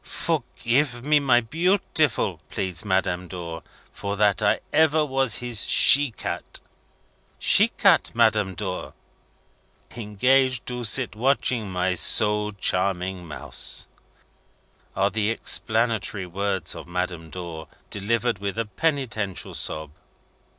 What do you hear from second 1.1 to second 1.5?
my